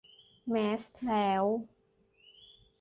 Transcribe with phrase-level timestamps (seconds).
[0.49, 1.43] แมสแล้ว